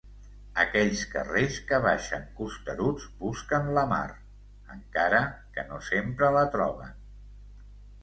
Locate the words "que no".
5.59-5.83